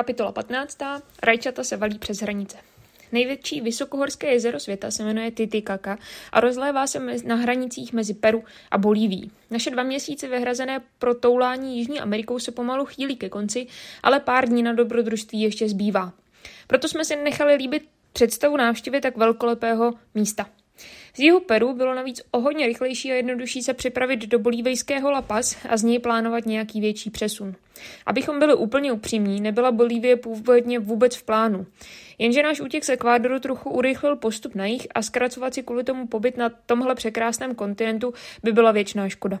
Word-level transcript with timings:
Kapitola 0.00 0.32
15. 0.32 0.78
Rajčata 1.22 1.64
se 1.64 1.76
valí 1.76 1.98
přes 1.98 2.20
hranice. 2.20 2.56
Největší 3.12 3.60
vysokohorské 3.60 4.32
jezero 4.32 4.60
světa 4.60 4.90
se 4.90 5.04
jmenuje 5.04 5.30
Titicaca 5.30 5.98
a 6.32 6.40
rozlévá 6.40 6.86
se 6.86 7.00
na 7.24 7.34
hranicích 7.34 7.92
mezi 7.92 8.14
Peru 8.14 8.44
a 8.70 8.78
Bolívií. 8.78 9.30
Naše 9.50 9.70
dva 9.70 9.82
měsíce 9.82 10.28
vyhrazené 10.28 10.80
pro 10.98 11.14
toulání 11.14 11.78
Jižní 11.78 12.00
Amerikou 12.00 12.38
se 12.38 12.52
pomalu 12.52 12.84
chýlí 12.84 13.16
ke 13.16 13.28
konci, 13.28 13.66
ale 14.02 14.20
pár 14.20 14.48
dní 14.48 14.62
na 14.62 14.72
dobrodružství 14.72 15.40
ještě 15.40 15.68
zbývá. 15.68 16.12
Proto 16.66 16.88
jsme 16.88 17.04
si 17.04 17.16
nechali 17.16 17.54
líbit 17.54 17.88
představu 18.12 18.56
návštěvy 18.56 19.00
tak 19.00 19.16
velkolepého 19.16 19.92
místa. 20.14 20.46
Z 21.14 21.18
jihu 21.18 21.40
Peru 21.40 21.74
bylo 21.74 21.94
navíc 21.94 22.22
o 22.30 22.40
hodně 22.40 22.66
rychlejší 22.66 23.12
a 23.12 23.14
jednodušší 23.14 23.62
se 23.62 23.74
připravit 23.74 24.26
do 24.26 24.38
bolívejského 24.38 25.10
La 25.10 25.22
Paz 25.22 25.56
a 25.68 25.76
z 25.76 25.82
něj 25.82 25.98
plánovat 25.98 26.46
nějaký 26.46 26.80
větší 26.80 27.10
přesun. 27.10 27.54
Abychom 28.06 28.38
byli 28.38 28.54
úplně 28.54 28.92
upřímní, 28.92 29.40
nebyla 29.40 29.72
Bolívie 29.72 30.16
původně 30.16 30.78
vůbec 30.78 31.16
v 31.16 31.22
plánu. 31.22 31.66
Jenže 32.18 32.42
náš 32.42 32.60
útěk 32.60 32.84
z 32.84 32.88
Ekvádoru 32.88 33.40
trochu 33.40 33.70
urychlil 33.70 34.16
postup 34.16 34.54
na 34.54 34.66
jich 34.66 34.86
a 34.94 35.02
zkracovat 35.02 35.54
si 35.54 35.62
kvůli 35.62 35.84
tomu 35.84 36.06
pobyt 36.06 36.36
na 36.36 36.50
tomhle 36.66 36.94
překrásném 36.94 37.54
kontinentu 37.54 38.14
by 38.42 38.52
byla 38.52 38.72
věčná 38.72 39.08
škoda. 39.08 39.40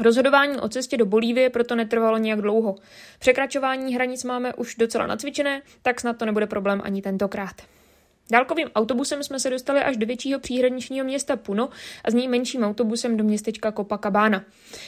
Rozhodování 0.00 0.60
o 0.60 0.68
cestě 0.68 0.96
do 0.96 1.06
Bolívie 1.06 1.50
proto 1.50 1.74
netrvalo 1.74 2.18
nějak 2.18 2.40
dlouho. 2.40 2.74
Překračování 3.18 3.94
hranic 3.94 4.24
máme 4.24 4.54
už 4.54 4.74
docela 4.74 5.06
nacvičené, 5.06 5.62
tak 5.82 6.00
snad 6.00 6.18
to 6.18 6.26
nebude 6.26 6.46
problém 6.46 6.80
ani 6.84 7.02
tentokrát. 7.02 7.54
Dálkovým 8.30 8.68
autobusem 8.74 9.22
jsme 9.22 9.40
se 9.40 9.50
dostali 9.50 9.80
až 9.80 9.96
do 9.96 10.06
většího 10.06 10.40
příhraničního 10.40 11.04
města 11.04 11.36
Puno 11.36 11.68
a 12.04 12.10
z 12.10 12.14
něj 12.14 12.28
menším 12.28 12.62
autobusem 12.62 13.16
do 13.16 13.24
městečka 13.24 13.72
Copacabana. 13.72 14.44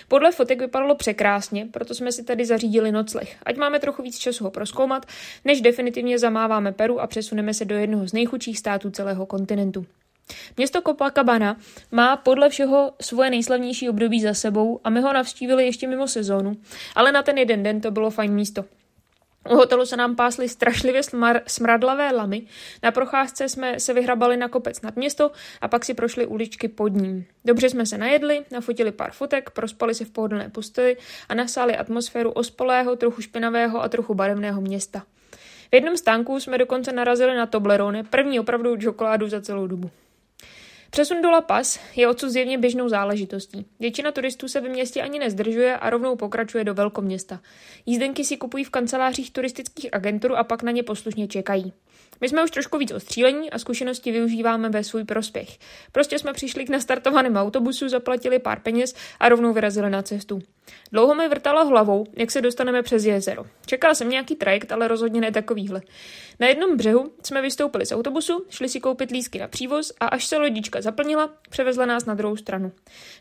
Podle 0.08 0.32
fotek 0.32 0.60
vypadalo 0.60 0.94
překrásně, 0.94 1.66
proto 1.70 1.94
jsme 1.94 2.12
si 2.12 2.24
tady 2.24 2.44
zařídili 2.44 2.92
nocleh. 2.92 3.36
Ať 3.42 3.56
máme 3.56 3.80
trochu 3.80 4.02
víc 4.02 4.18
času 4.18 4.44
ho 4.44 4.50
proskoumat, 4.50 5.06
než 5.44 5.60
definitivně 5.60 6.18
zamáváme 6.18 6.72
Peru 6.72 7.00
a 7.00 7.06
přesuneme 7.06 7.54
se 7.54 7.64
do 7.64 7.74
jednoho 7.74 8.08
z 8.08 8.12
nejchudších 8.12 8.58
států 8.58 8.90
celého 8.90 9.26
kontinentu. 9.26 9.86
Město 10.56 10.82
Copacabana 10.82 11.56
má 11.92 12.16
podle 12.16 12.48
všeho 12.48 12.92
svoje 13.02 13.30
nejslavnější 13.30 13.88
období 13.88 14.20
za 14.20 14.34
sebou 14.34 14.80
a 14.84 14.90
my 14.90 15.00
ho 15.00 15.12
navštívili 15.12 15.64
ještě 15.64 15.88
mimo 15.88 16.08
sezónu, 16.08 16.56
ale 16.94 17.12
na 17.12 17.22
ten 17.22 17.38
jeden 17.38 17.62
den 17.62 17.80
to 17.80 17.90
bylo 17.90 18.10
fajn 18.10 18.32
místo. 18.32 18.64
U 19.48 19.56
hotelu 19.56 19.86
se 19.86 19.96
nám 19.96 20.16
pásly 20.16 20.48
strašlivě 20.48 21.00
smar- 21.00 21.40
smradlavé 21.46 22.12
lamy. 22.12 22.42
Na 22.82 22.90
procházce 22.90 23.48
jsme 23.48 23.80
se 23.80 23.94
vyhrabali 23.94 24.36
na 24.36 24.48
kopec 24.48 24.80
nad 24.80 24.96
město 24.96 25.30
a 25.60 25.68
pak 25.68 25.84
si 25.84 25.94
prošli 25.94 26.26
uličky 26.26 26.68
pod 26.68 26.88
ním. 26.88 27.24
Dobře 27.44 27.70
jsme 27.70 27.86
se 27.86 27.98
najedli, 27.98 28.44
nafotili 28.52 28.92
pár 28.92 29.10
fotek, 29.12 29.50
prospali 29.50 29.94
si 29.94 30.04
v 30.04 30.10
pohodlné 30.10 30.48
posteli 30.48 30.96
a 31.28 31.34
nasáli 31.34 31.76
atmosféru 31.76 32.30
ospolého, 32.30 32.96
trochu 32.96 33.22
špinavého 33.22 33.82
a 33.82 33.88
trochu 33.88 34.14
barevného 34.14 34.60
města. 34.60 35.02
V 35.70 35.74
jednom 35.74 35.96
stánku 35.96 36.40
jsme 36.40 36.58
dokonce 36.58 36.92
narazili 36.92 37.36
na 37.36 37.46
Toblerone, 37.46 38.04
první 38.04 38.40
opravdu 38.40 38.76
čokoládu 38.76 39.28
za 39.28 39.40
celou 39.40 39.66
dobu. 39.66 39.90
Přesun 40.90 41.22
do 41.22 41.30
La 41.30 41.40
Paz 41.40 41.80
je 41.96 42.08
odsud 42.08 42.30
zjevně 42.30 42.58
běžnou 42.58 42.88
záležitostí. 42.88 43.66
Většina 43.80 44.12
turistů 44.12 44.48
se 44.48 44.60
ve 44.60 44.68
městě 44.68 45.02
ani 45.02 45.18
nezdržuje 45.18 45.76
a 45.76 45.90
rovnou 45.90 46.16
pokračuje 46.16 46.64
do 46.64 46.74
velkoměsta. 46.74 47.40
Jízdenky 47.86 48.24
si 48.24 48.36
kupují 48.36 48.64
v 48.64 48.70
kancelářích 48.70 49.30
turistických 49.30 49.94
agentur 49.94 50.32
a 50.36 50.44
pak 50.44 50.62
na 50.62 50.72
ně 50.72 50.82
poslušně 50.82 51.28
čekají. 51.28 51.72
My 52.20 52.28
jsme 52.28 52.44
už 52.44 52.50
trošku 52.50 52.78
víc 52.78 52.92
ostřílení 52.92 53.50
a 53.50 53.58
zkušenosti 53.58 54.12
využíváme 54.12 54.68
ve 54.68 54.84
svůj 54.84 55.04
prospěch. 55.04 55.58
Prostě 55.92 56.18
jsme 56.18 56.32
přišli 56.32 56.64
k 56.64 56.70
nastartovanému 56.70 57.36
autobusu, 57.38 57.88
zaplatili 57.88 58.38
pár 58.38 58.60
peněz 58.60 58.94
a 59.20 59.28
rovnou 59.28 59.52
vyrazili 59.52 59.90
na 59.90 60.02
cestu. 60.02 60.42
Dlouho 60.92 61.14
mi 61.14 61.28
vrtalo 61.28 61.66
hlavou, 61.66 62.06
jak 62.16 62.30
se 62.30 62.40
dostaneme 62.40 62.82
přes 62.82 63.04
jezero. 63.04 63.46
Čekal 63.66 63.94
jsem 63.94 64.08
nějaký 64.08 64.34
trajekt, 64.34 64.72
ale 64.72 64.88
rozhodně 64.88 65.20
ne 65.20 65.32
takovýhle. 65.32 65.82
Na 66.40 66.46
jednom 66.46 66.76
břehu 66.76 67.12
jsme 67.22 67.42
vystoupili 67.42 67.86
z 67.86 67.92
autobusu, 67.92 68.46
šli 68.50 68.68
si 68.68 68.80
koupit 68.80 69.10
lísky 69.10 69.38
na 69.38 69.48
přívoz 69.48 69.92
a 70.00 70.06
až 70.06 70.26
se 70.26 70.38
lodička 70.38 70.82
zaplnila, 70.82 71.30
převezla 71.50 71.86
nás 71.86 72.04
na 72.04 72.14
druhou 72.14 72.36
stranu. 72.36 72.72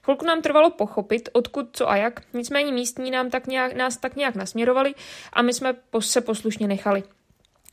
Chvilku 0.03 0.25
nám 0.25 0.41
trvalo 0.41 0.69
pochopit, 0.69 1.29
odkud, 1.33 1.69
co 1.73 1.89
a 1.89 1.95
jak, 1.95 2.21
nicméně 2.33 2.71
místní 2.71 3.11
nám 3.11 3.29
tak 3.29 3.47
nějak, 3.47 3.73
nás 3.73 3.97
tak 3.97 4.15
nějak 4.15 4.35
nasměrovali 4.35 4.93
a 5.33 5.41
my 5.41 5.53
jsme 5.53 5.75
se 5.99 6.21
poslušně 6.21 6.67
nechali. 6.67 7.03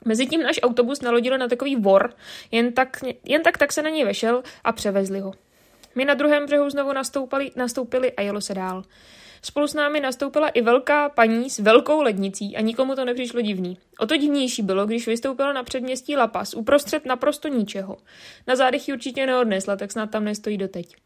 Mezitím 0.04 0.42
náš 0.42 0.60
autobus 0.62 1.00
nalodil 1.00 1.38
na 1.38 1.48
takový 1.48 1.76
vor, 1.76 2.14
jen 2.50 2.72
tak, 2.72 3.00
jen 3.24 3.42
tak, 3.42 3.58
tak 3.58 3.72
se 3.72 3.82
na 3.82 3.90
něj 3.90 4.04
vešel 4.04 4.42
a 4.64 4.72
převezli 4.72 5.20
ho. 5.20 5.32
My 5.94 6.04
na 6.04 6.14
druhém 6.14 6.46
břehu 6.46 6.70
znovu 6.70 6.92
nastoupili, 6.92 7.50
nastoupili 7.56 8.12
a 8.12 8.22
jelo 8.22 8.40
se 8.40 8.54
dál. 8.54 8.82
Spolu 9.46 9.66
s 9.66 9.74
námi 9.74 10.00
nastoupila 10.00 10.48
i 10.48 10.62
velká 10.62 11.08
paní 11.08 11.50
s 11.50 11.58
velkou 11.58 12.02
lednicí 12.02 12.56
a 12.56 12.60
nikomu 12.60 12.94
to 12.94 13.04
nepřišlo 13.04 13.40
divný. 13.40 13.78
O 13.98 14.06
to 14.06 14.16
divnější 14.16 14.62
bylo, 14.62 14.86
když 14.86 15.06
vystoupila 15.06 15.52
na 15.52 15.62
předměstí 15.62 16.16
Lapas 16.16 16.54
uprostřed 16.54 17.06
naprosto 17.06 17.48
ničeho. 17.48 17.96
Na 18.46 18.56
zádech 18.56 18.88
ji 18.88 18.94
určitě 18.94 19.26
neodnesla, 19.26 19.76
tak 19.76 19.92
snad 19.92 20.10
tam 20.10 20.24
nestojí 20.24 20.58
doteď. 20.58 20.96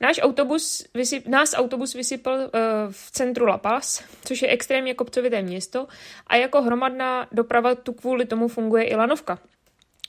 Náš 0.00 0.20
autobus, 0.22 0.86
vysyp, 0.94 1.26
nás 1.26 1.54
autobus 1.54 1.94
vysypal 1.94 2.38
uh, 2.38 2.48
v 2.90 3.10
centru 3.10 3.46
La 3.46 3.58
Paz, 3.58 4.04
což 4.24 4.42
je 4.42 4.48
extrémně 4.48 4.94
kopcovité 4.94 5.42
město 5.42 5.86
a 6.26 6.36
jako 6.36 6.62
hromadná 6.62 7.26
doprava 7.32 7.74
tu 7.74 7.92
kvůli 7.92 8.24
tomu 8.26 8.48
funguje 8.48 8.84
i 8.84 8.96
lanovka. 8.96 9.38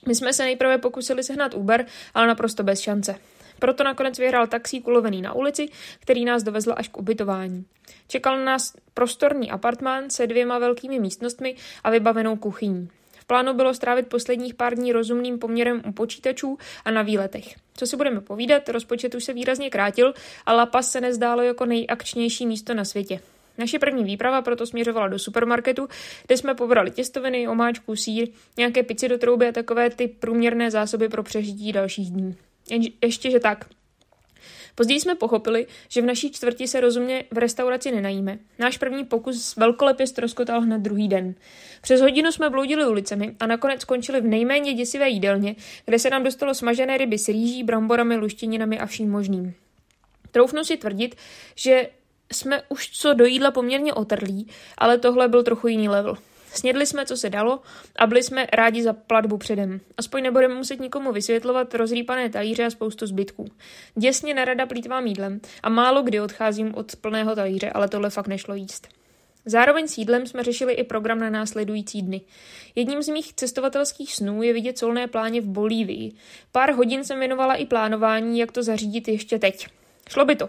My 0.08 0.14
jsme 0.14 0.32
se 0.32 0.44
nejprve 0.44 0.78
pokusili 0.78 1.24
sehnat 1.24 1.54
Uber, 1.54 1.86
ale 2.14 2.26
naprosto 2.26 2.62
bez 2.62 2.80
šance. 2.80 3.14
Proto 3.62 3.84
nakonec 3.84 4.18
vyhrál 4.18 4.46
taxík 4.46 4.86
ulovený 4.86 5.22
na 5.22 5.32
ulici, 5.32 5.68
který 6.00 6.24
nás 6.24 6.42
dovezl 6.42 6.74
až 6.76 6.88
k 6.88 6.98
ubytování. 6.98 7.64
Čekal 8.08 8.38
na 8.38 8.44
nás 8.44 8.76
prostorný 8.94 9.50
apartmán 9.50 10.10
se 10.10 10.26
dvěma 10.26 10.58
velkými 10.58 11.00
místnostmi 11.00 11.54
a 11.84 11.90
vybavenou 11.90 12.36
kuchyní. 12.36 12.88
V 13.12 13.24
plánu 13.24 13.54
bylo 13.54 13.74
strávit 13.74 14.08
posledních 14.08 14.54
pár 14.54 14.74
dní 14.74 14.92
rozumným 14.92 15.38
poměrem 15.38 15.82
u 15.88 15.92
počítačů 15.92 16.58
a 16.84 16.90
na 16.90 17.02
výletech. 17.02 17.54
Co 17.74 17.86
si 17.86 17.96
budeme 17.96 18.20
povídat, 18.20 18.68
rozpočet 18.68 19.14
už 19.14 19.24
se 19.24 19.32
výrazně 19.32 19.70
krátil 19.70 20.14
a 20.46 20.52
La 20.52 20.66
Paz 20.66 20.90
se 20.90 21.00
nezdálo 21.00 21.42
jako 21.42 21.66
nejakčnější 21.66 22.46
místo 22.46 22.74
na 22.74 22.84
světě. 22.84 23.20
Naše 23.58 23.78
první 23.78 24.04
výprava 24.04 24.42
proto 24.42 24.66
směřovala 24.66 25.08
do 25.08 25.18
supermarketu, 25.18 25.88
kde 26.26 26.36
jsme 26.36 26.54
pobrali 26.54 26.90
těstoviny, 26.90 27.48
omáčku, 27.48 27.96
sír, 27.96 28.28
nějaké 28.56 28.82
pici 28.82 29.08
do 29.08 29.18
trouby 29.18 29.48
a 29.48 29.52
takové 29.52 29.90
ty 29.90 30.08
průměrné 30.08 30.70
zásoby 30.70 31.08
pro 31.08 31.22
přežití 31.22 31.72
dalších 31.72 32.10
dní. 32.10 32.36
Jen, 32.72 32.82
ještě, 33.02 33.30
že 33.30 33.40
tak. 33.40 33.64
Později 34.74 35.00
jsme 35.00 35.14
pochopili, 35.14 35.66
že 35.88 36.02
v 36.02 36.04
naší 36.04 36.32
čtvrti 36.32 36.68
se 36.68 36.80
rozumně 36.80 37.24
v 37.30 37.38
restauraci 37.38 37.92
nenajíme. 37.92 38.38
Náš 38.58 38.78
první 38.78 39.04
pokus 39.04 39.56
velkolepě 39.56 40.06
stroskotal 40.06 40.60
hned 40.60 40.78
druhý 40.78 41.08
den. 41.08 41.34
Přes 41.82 42.00
hodinu 42.00 42.32
jsme 42.32 42.50
bloudili 42.50 42.86
ulicemi 42.86 43.36
a 43.40 43.46
nakonec 43.46 43.80
skončili 43.80 44.20
v 44.20 44.24
nejméně 44.24 44.74
děsivé 44.74 45.08
jídelně, 45.08 45.56
kde 45.84 45.98
se 45.98 46.10
nám 46.10 46.22
dostalo 46.22 46.54
smažené 46.54 46.98
ryby 46.98 47.18
s 47.18 47.28
rýží, 47.28 47.64
bramborami, 47.64 48.16
luštěninami 48.16 48.78
a 48.78 48.86
vším 48.86 49.10
možným. 49.10 49.54
Troufnu 50.30 50.64
si 50.64 50.76
tvrdit, 50.76 51.14
že 51.54 51.88
jsme 52.32 52.62
už 52.68 52.90
co 52.90 53.14
do 53.14 53.24
jídla 53.24 53.50
poměrně 53.50 53.94
otrlí, 53.94 54.48
ale 54.78 54.98
tohle 54.98 55.28
byl 55.28 55.42
trochu 55.42 55.68
jiný 55.68 55.88
level. 55.88 56.16
Snědli 56.54 56.86
jsme, 56.86 57.06
co 57.06 57.16
se 57.16 57.30
dalo 57.30 57.60
a 57.96 58.06
byli 58.06 58.22
jsme 58.22 58.46
rádi 58.52 58.82
za 58.82 58.92
platbu 58.92 59.38
předem. 59.38 59.80
Aspoň 59.96 60.22
nebudeme 60.22 60.54
muset 60.54 60.80
nikomu 60.80 61.12
vysvětlovat 61.12 61.74
rozrýpané 61.74 62.30
talíře 62.30 62.64
a 62.64 62.70
spoustu 62.70 63.06
zbytků. 63.06 63.46
Děsně 63.94 64.34
nerada 64.34 64.66
plítvám 64.66 65.06
jídlem 65.06 65.40
a 65.62 65.68
málo 65.68 66.02
kdy 66.02 66.20
odcházím 66.20 66.74
od 66.74 66.96
plného 66.96 67.34
talíře, 67.34 67.70
ale 67.70 67.88
tohle 67.88 68.10
fakt 68.10 68.26
nešlo 68.26 68.54
jíst. 68.54 68.88
Zároveň 69.46 69.88
s 69.88 69.98
jídlem 69.98 70.26
jsme 70.26 70.42
řešili 70.42 70.72
i 70.72 70.84
program 70.84 71.18
na 71.18 71.30
následující 71.30 72.02
dny. 72.02 72.20
Jedním 72.74 73.02
z 73.02 73.08
mých 73.08 73.34
cestovatelských 73.34 74.14
snů 74.14 74.42
je 74.42 74.52
vidět 74.52 74.78
solné 74.78 75.06
pláně 75.06 75.40
v 75.40 75.46
Bolívii. 75.46 76.12
Pár 76.52 76.72
hodin 76.72 77.04
jsem 77.04 77.18
věnovala 77.18 77.54
i 77.54 77.66
plánování, 77.66 78.38
jak 78.38 78.52
to 78.52 78.62
zařídit 78.62 79.08
ještě 79.08 79.38
teď. 79.38 79.66
Šlo 80.08 80.24
by 80.24 80.36
to 80.36 80.48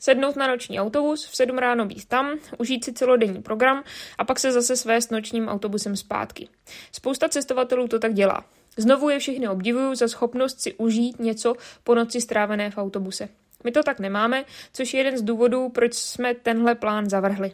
sednout 0.00 0.36
na 0.36 0.46
noční 0.46 0.80
autobus, 0.80 1.26
v 1.26 1.36
sedm 1.36 1.58
ráno 1.58 1.86
být 1.86 2.08
tam, 2.08 2.38
užít 2.58 2.84
si 2.84 2.92
celodenní 2.92 3.42
program 3.42 3.84
a 4.18 4.24
pak 4.24 4.40
se 4.40 4.52
zase 4.52 4.76
svést 4.76 5.10
nočním 5.10 5.48
autobusem 5.48 5.96
zpátky. 5.96 6.48
Spousta 6.92 7.28
cestovatelů 7.28 7.88
to 7.88 7.98
tak 7.98 8.14
dělá. 8.14 8.44
Znovu 8.76 9.08
je 9.08 9.18
všechny 9.18 9.48
obdivuju 9.48 9.94
za 9.94 10.08
schopnost 10.08 10.60
si 10.60 10.74
užít 10.74 11.18
něco 11.18 11.54
po 11.84 11.94
noci 11.94 12.20
strávené 12.20 12.70
v 12.70 12.78
autobuse. 12.78 13.28
My 13.64 13.70
to 13.70 13.82
tak 13.82 14.00
nemáme, 14.00 14.44
což 14.72 14.94
je 14.94 15.00
jeden 15.00 15.18
z 15.18 15.22
důvodů, 15.22 15.68
proč 15.68 15.94
jsme 15.94 16.34
tenhle 16.34 16.74
plán 16.74 17.10
zavrhli. 17.10 17.52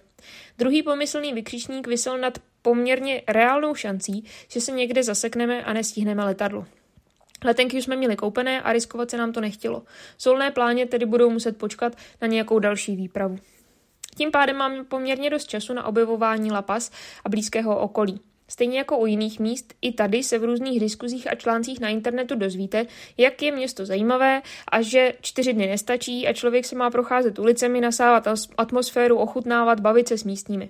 Druhý 0.59 0.83
pomyslný 0.83 1.33
vykřičník 1.33 1.87
vysel 1.87 2.19
nad 2.19 2.39
poměrně 2.63 3.23
reálnou 3.29 3.75
šancí, 3.75 4.25
že 4.49 4.61
se 4.61 4.73
někde 4.73 5.03
zasekneme 5.03 5.65
a 5.65 5.73
nestihneme 5.73 6.25
letadlo. 6.25 6.67
Letenky 7.45 7.79
už 7.79 7.85
jsme 7.85 7.97
měli 7.97 8.17
koupené 8.17 8.63
a 8.63 8.73
riskovat 8.73 9.11
se 9.11 9.17
nám 9.17 9.33
to 9.33 9.41
nechtělo. 9.41 9.83
Solné 10.19 10.51
pláně 10.51 10.87
tedy 10.87 11.07
budou 11.07 11.31
muset 11.31 11.59
počkat 11.59 11.97
na 12.23 12.29
nějakou 12.29 12.59
další 12.59 12.97
výpravu. 12.97 13.39
Tím 14.17 14.31
pádem 14.31 14.57
mám 14.57 14.85
poměrně 14.85 15.31
dost 15.31 15.47
času 15.47 15.75
na 15.75 15.87
objevování 15.87 16.53
Lapas 16.53 16.91
a 17.25 17.29
blízkého 17.29 17.79
okolí. 17.79 18.21
Stejně 18.49 18.79
jako 18.79 18.99
u 18.99 19.07
jiných 19.07 19.41
míst, 19.41 19.75
i 19.83 19.93
tady 19.93 20.23
se 20.23 20.39
v 20.39 20.45
různých 20.45 20.81
diskuzích 20.81 21.33
a 21.33 21.35
článcích 21.35 21.81
na 21.81 21.89
internetu 21.89 22.35
dozvíte, 22.35 22.87
jak 23.17 23.43
je 23.43 23.53
město 23.53 23.87
zajímavé 23.87 24.43
a 24.73 24.83
že 24.83 25.13
čtyři 25.21 25.53
dny 25.53 25.67
nestačí 25.67 26.29
a 26.29 26.33
člověk 26.33 26.67
se 26.67 26.77
má 26.77 26.91
procházet 26.91 27.39
ulicemi, 27.39 27.81
nasávat 27.81 28.29
atmosféru, 28.59 29.17
ochutnávat, 29.17 29.81
bavit 29.81 30.09
se 30.09 30.19
s 30.19 30.25
místními. 30.25 30.69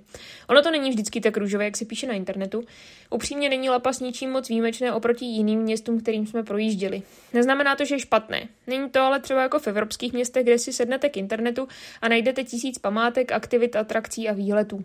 Ono 0.49 0.63
to 0.63 0.71
není 0.71 0.91
vždycky 0.91 1.21
tak 1.21 1.37
růžové, 1.37 1.65
jak 1.65 1.77
se 1.77 1.85
píše 1.85 2.07
na 2.07 2.15
internetu. 2.15 2.65
Upřímně 3.11 3.49
není 3.49 3.71
Lapas 3.71 4.01
ničím 4.01 4.31
moc 4.31 4.49
výjimečné 4.49 4.93
oproti 4.93 5.25
jiným 5.25 5.61
městům, 5.61 6.01
kterým 6.01 6.27
jsme 6.27 6.43
projížděli. 6.43 7.03
Neznamená 7.33 7.77
to, 7.77 7.85
že 7.85 7.95
je 7.95 7.99
špatné. 7.99 8.49
Není 8.67 8.91
to 8.91 9.01
ale 9.01 9.21
třeba 9.21 9.43
jako 9.43 9.59
v 9.59 9.67
evropských 9.67 10.13
městech, 10.13 10.43
kde 10.43 10.59
si 10.59 10.73
sednete 10.73 11.09
k 11.09 11.17
internetu 11.17 11.69
a 12.03 12.09
najdete 12.09 12.45
tisíc 12.45 12.79
památek, 12.79 13.33
aktivit, 13.33 13.77
atrakcí 13.77 14.29
a 14.29 14.33
výletů. 14.33 14.85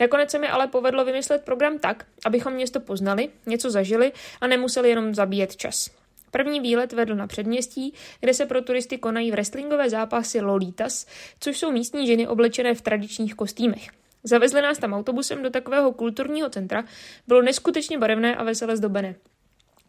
Nakonec 0.00 0.30
se 0.30 0.38
mi 0.38 0.48
ale 0.48 0.66
povedlo 0.66 1.04
vymyslet 1.04 1.44
program 1.44 1.78
tak, 1.78 2.06
abychom 2.24 2.52
město 2.52 2.80
poznali, 2.80 3.28
něco 3.46 3.70
zažili 3.70 4.12
a 4.40 4.46
nemuseli 4.46 4.88
jenom 4.88 5.14
zabíjet 5.14 5.56
čas. 5.56 5.90
První 6.30 6.60
výlet 6.60 6.92
vedl 6.92 7.14
na 7.14 7.26
předměstí, 7.26 7.94
kde 8.20 8.34
se 8.34 8.46
pro 8.46 8.62
turisty 8.62 8.98
konají 8.98 9.30
wrestlingové 9.30 9.90
zápasy 9.90 10.40
Lolitas, 10.40 11.06
což 11.40 11.58
jsou 11.58 11.72
místní 11.72 12.06
ženy 12.06 12.28
oblečené 12.28 12.74
v 12.74 12.80
tradičních 12.80 13.34
kostýmech. 13.34 13.88
Zavezli 14.24 14.62
nás 14.62 14.78
tam 14.78 14.92
autobusem 14.92 15.42
do 15.42 15.50
takového 15.50 15.92
kulturního 15.92 16.50
centra, 16.50 16.84
bylo 17.26 17.42
neskutečně 17.42 17.98
barevné 17.98 18.36
a 18.36 18.44
veselé 18.44 18.76
zdobené. 18.76 19.14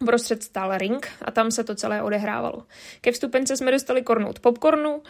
Prostřed 0.06 0.44
stál 0.44 0.78
ring 0.78 1.08
a 1.22 1.32
tam 1.32 1.52
se 1.52 1.64
to 1.64 1.76
celé 1.76 2.02
odehrávalo. 2.02 2.64
Ke 3.02 3.12
vstupence 3.12 3.58
jsme 3.58 3.72
dostali 3.72 4.02
kornout 4.02 4.40
popcornu, 4.40 5.02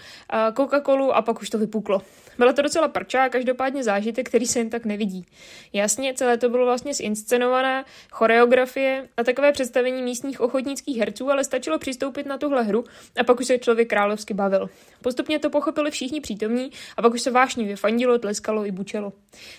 Coca-Colu 0.52 1.12
a 1.16 1.22
pak 1.22 1.42
už 1.42 1.50
to 1.50 1.58
vypuklo. 1.58 2.02
Byla 2.38 2.54
to 2.54 2.62
docela 2.62 2.88
prčá, 2.88 3.30
každopádně 3.30 3.84
zážitek, 3.84 4.30
který 4.30 4.46
se 4.46 4.60
jen 4.60 4.70
tak 4.70 4.86
nevidí. 4.86 5.26
Jasně, 5.74 6.14
celé 6.14 6.38
to 6.38 6.50
bylo 6.50 6.66
vlastně 6.66 6.94
zinscenované, 6.94 7.86
choreografie 8.12 9.10
a 9.18 9.24
takové 9.24 9.52
představení 9.52 10.04
místních 10.04 10.42
ochotnických 10.42 10.98
herců, 10.98 11.32
ale 11.32 11.44
stačilo 11.44 11.80
přistoupit 11.80 12.26
na 12.26 12.38
tuhle 12.38 12.64
hru 12.64 12.84
a 13.20 13.24
pak 13.24 13.40
už 13.40 13.46
se 13.48 13.58
člověk 13.58 13.90
královsky 13.90 14.34
bavil. 14.34 14.70
Postupně 15.02 15.40
to 15.40 15.50
pochopili 15.50 15.92
všichni 15.92 16.22
přítomní 16.22 16.72
a 16.98 17.02
pak 17.02 17.14
už 17.14 17.22
se 17.22 17.32
vášně 17.32 17.66
vyfandilo, 17.66 18.20
tleskalo 18.20 18.66
i 18.66 18.72
bučelo. 18.72 19.14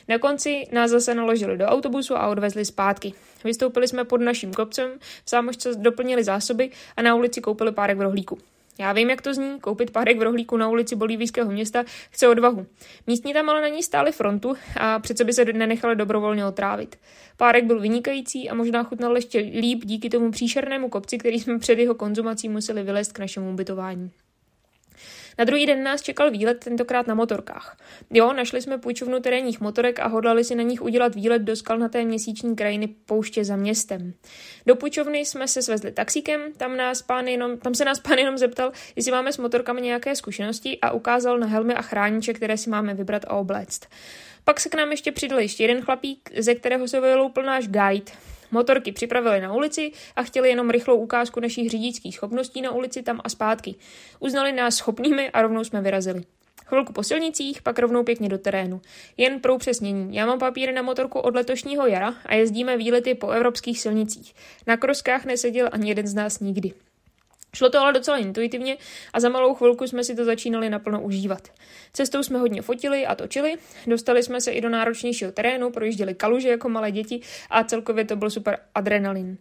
Na 0.08 0.18
konci 0.18 0.66
nás 0.72 0.90
zase 0.90 1.14
naložili 1.14 1.58
do 1.58 1.64
autobusu 1.64 2.16
a 2.16 2.28
odvezli 2.28 2.64
zpátky. 2.64 3.12
Vystoupili 3.44 3.88
jsme 3.88 4.04
pod 4.04 4.20
naším 4.20 4.54
kopcem, 4.54 4.90
v 5.24 5.30
sámošce 5.30 5.74
doplnili 5.74 6.24
zásoby 6.24 6.70
a 6.96 7.02
na 7.02 7.14
ulici 7.14 7.40
koupili 7.40 7.72
párek 7.72 7.98
v 7.98 8.02
rohlíku. 8.02 8.38
Já 8.80 8.92
vím, 8.92 9.10
jak 9.10 9.22
to 9.22 9.34
zní, 9.34 9.60
koupit 9.60 9.90
párek 9.90 10.18
v 10.18 10.22
rohlíku 10.22 10.56
na 10.56 10.68
ulici 10.68 10.96
bolívijského 10.96 11.50
města 11.50 11.84
chce 12.10 12.28
odvahu. 12.28 12.66
Místní 13.06 13.32
tam 13.32 13.50
ale 13.50 13.60
na 13.60 13.68
ní 13.68 13.82
stáli 13.82 14.12
frontu 14.12 14.54
a 14.76 14.98
přece 14.98 15.24
by 15.24 15.32
se 15.32 15.44
nenechali 15.44 15.96
dobrovolně 15.96 16.46
otrávit. 16.46 16.96
Párek 17.36 17.64
byl 17.64 17.80
vynikající 17.80 18.50
a 18.50 18.54
možná 18.54 18.82
chutnal 18.82 19.16
ještě 19.16 19.38
líp 19.38 19.84
díky 19.84 20.10
tomu 20.10 20.30
příšernému 20.30 20.88
kopci, 20.88 21.18
který 21.18 21.40
jsme 21.40 21.58
před 21.58 21.78
jeho 21.78 21.94
konzumací 21.94 22.48
museli 22.48 22.82
vylézt 22.82 23.12
k 23.12 23.18
našemu 23.18 23.50
ubytování. 23.52 24.10
Na 25.38 25.44
druhý 25.44 25.66
den 25.66 25.82
nás 25.82 26.02
čekal 26.02 26.30
výlet, 26.30 26.64
tentokrát 26.64 27.06
na 27.06 27.14
motorkách. 27.14 27.76
Jo, 28.10 28.32
našli 28.32 28.62
jsme 28.62 28.78
půjčovnu 28.78 29.20
terénních 29.20 29.60
motorek 29.60 30.00
a 30.00 30.06
hodlali 30.06 30.44
si 30.44 30.54
na 30.54 30.62
nich 30.62 30.82
udělat 30.82 31.14
výlet 31.14 31.42
do 31.42 31.56
skalnaté 31.56 32.04
měsíční 32.04 32.56
krajiny 32.56 32.88
pouště 32.88 33.44
za 33.44 33.56
městem. 33.56 34.14
Do 34.66 34.76
půjčovny 34.76 35.18
jsme 35.18 35.48
se 35.48 35.62
svezli 35.62 35.92
taxíkem, 35.92 36.40
tam, 36.56 36.76
nás 36.76 37.02
pán 37.02 37.28
jenom, 37.28 37.58
tam 37.58 37.74
se 37.74 37.84
nás 37.84 38.00
pán 38.00 38.18
jenom 38.18 38.38
zeptal, 38.38 38.72
jestli 38.96 39.12
máme 39.12 39.32
s 39.32 39.38
motorkami 39.38 39.80
nějaké 39.80 40.16
zkušenosti 40.16 40.78
a 40.82 40.90
ukázal 40.92 41.38
na 41.38 41.46
helmy 41.46 41.74
a 41.74 41.82
chrániče, 41.82 42.32
které 42.32 42.56
si 42.56 42.70
máme 42.70 42.94
vybrat 42.94 43.24
a 43.28 43.30
obléct. 43.30 43.80
Pak 44.44 44.60
se 44.60 44.68
k 44.68 44.74
nám 44.74 44.90
ještě 44.90 45.12
přidal 45.12 45.40
ještě 45.40 45.64
jeden 45.64 45.80
chlapík, 45.80 46.30
ze 46.38 46.54
kterého 46.54 46.88
se 46.88 47.00
vyloupil 47.00 47.42
náš 47.42 47.68
guide. 47.68 48.12
Motorky 48.50 48.92
připravili 48.92 49.40
na 49.40 49.52
ulici 49.52 49.92
a 50.16 50.22
chtěli 50.22 50.48
jenom 50.48 50.70
rychlou 50.70 50.96
ukázku 50.96 51.40
našich 51.40 51.70
řidičských 51.70 52.14
schopností 52.14 52.60
na 52.60 52.70
ulici 52.70 53.02
tam 53.02 53.20
a 53.24 53.28
zpátky. 53.28 53.74
Uznali 54.20 54.52
nás 54.52 54.74
schopnými 54.74 55.30
a 55.30 55.42
rovnou 55.42 55.64
jsme 55.64 55.80
vyrazili. 55.80 56.22
Chvilku 56.66 56.92
po 56.92 57.02
silnicích, 57.02 57.62
pak 57.62 57.78
rovnou 57.78 58.04
pěkně 58.04 58.28
do 58.28 58.38
terénu. 58.38 58.80
Jen 59.16 59.40
pro 59.40 59.54
upřesnění. 59.54 60.16
Já 60.16 60.26
mám 60.26 60.38
papíry 60.38 60.72
na 60.72 60.82
motorku 60.82 61.18
od 61.18 61.34
letošního 61.34 61.86
jara 61.86 62.14
a 62.26 62.34
jezdíme 62.34 62.76
výlety 62.76 63.14
po 63.14 63.30
evropských 63.30 63.80
silnicích. 63.80 64.34
Na 64.66 64.76
kroskách 64.76 65.24
neseděl 65.24 65.68
ani 65.72 65.88
jeden 65.88 66.06
z 66.06 66.14
nás 66.14 66.40
nikdy. 66.40 66.72
Šlo 67.58 67.70
to 67.70 67.80
ale 67.80 67.92
docela 67.92 68.16
intuitivně 68.16 68.76
a 69.12 69.20
za 69.20 69.28
malou 69.28 69.54
chvilku 69.54 69.86
jsme 69.86 70.04
si 70.04 70.14
to 70.14 70.24
začínali 70.24 70.70
naplno 70.70 71.02
užívat. 71.02 71.48
Cestou 71.92 72.22
jsme 72.22 72.38
hodně 72.38 72.62
fotili 72.62 73.06
a 73.06 73.14
točili, 73.14 73.54
dostali 73.86 74.22
jsme 74.22 74.40
se 74.40 74.50
i 74.50 74.60
do 74.60 74.68
náročnějšího 74.68 75.32
terénu, 75.32 75.70
projížděli 75.70 76.14
kaluže 76.14 76.48
jako 76.48 76.68
malé 76.68 76.90
děti 76.92 77.20
a 77.50 77.64
celkově 77.64 78.04
to 78.04 78.16
byl 78.16 78.30
super 78.30 78.58
adrenalin. 78.74 79.38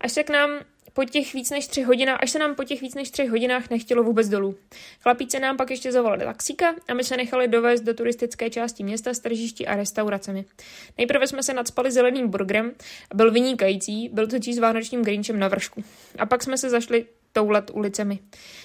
Až 0.00 0.12
se 0.12 0.22
k 0.22 0.30
nám 0.30 0.50
po 0.92 1.04
těch 1.04 1.34
víc 1.34 1.50
než 1.50 1.66
tři 1.66 1.82
hodinách, 1.82 2.18
až 2.22 2.30
se 2.30 2.38
nám 2.38 2.54
po 2.54 2.64
těch 2.64 2.80
víc 2.80 2.94
než 2.94 3.10
třech 3.10 3.30
hodinách 3.30 3.70
nechtělo 3.70 4.02
vůbec 4.02 4.28
dolů. 4.28 4.54
Chlapíci 5.00 5.40
nám 5.40 5.56
pak 5.56 5.70
ještě 5.70 5.92
zavolali 5.92 6.24
taxíka 6.24 6.74
a 6.88 6.94
my 6.94 7.04
se 7.04 7.16
nechali 7.16 7.48
dovést 7.48 7.84
do 7.84 7.94
turistické 7.94 8.50
části 8.50 8.84
města 8.84 9.14
s 9.14 9.18
tržišti 9.18 9.66
a 9.66 9.76
restauracemi. 9.76 10.44
Nejprve 10.98 11.26
jsme 11.26 11.42
se 11.42 11.54
nadspali 11.54 11.92
zeleným 11.92 12.28
burgerem, 12.28 12.72
byl 13.14 13.30
vynikající, 13.30 14.08
byl 14.08 14.26
totiž 14.26 14.56
s 14.56 14.58
vánočním 14.58 15.02
grinčem 15.02 15.38
na 15.38 15.48
vršku. 15.48 15.84
A 16.18 16.26
pak 16.26 16.42
jsme 16.42 16.58
se 16.58 16.70
zašli 16.70 17.06
toulet 17.32 17.70
ulicemi. 17.74 18.18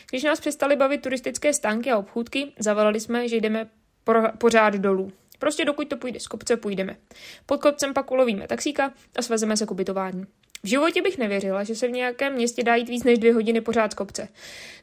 Když 0.09 0.23
nás 0.23 0.39
přestali 0.39 0.75
bavit 0.75 1.01
turistické 1.01 1.53
stánky 1.53 1.91
a 1.91 1.97
obchůdky, 1.97 2.51
zavolali 2.59 2.99
jsme, 2.99 3.27
že 3.27 3.35
jdeme 3.35 3.69
pořád 4.37 4.73
dolů. 4.73 5.11
Prostě 5.39 5.65
dokud 5.65 5.87
to 5.87 5.97
půjde 5.97 6.19
z 6.19 6.27
kopce, 6.27 6.57
půjdeme. 6.57 6.95
Pod 7.45 7.61
kopcem 7.61 7.93
pak 7.93 8.11
ulovíme 8.11 8.47
taxíka 8.47 8.93
a 9.17 9.21
svezeme 9.21 9.57
se 9.57 9.65
k 9.65 9.71
ubytování. 9.71 10.25
V 10.63 10.67
životě 10.67 11.01
bych 11.01 11.17
nevěřila, 11.17 11.63
že 11.63 11.75
se 11.75 11.87
v 11.87 11.91
nějakém 11.91 12.33
městě 12.33 12.63
dá 12.63 12.75
jít 12.75 12.89
víc 12.89 13.03
než 13.03 13.19
dvě 13.19 13.33
hodiny 13.33 13.61
pořád 13.61 13.91
z 13.91 13.95
kopce. 13.95 14.27